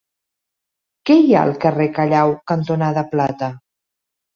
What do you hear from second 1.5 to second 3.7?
carrer Callao cantonada Plata?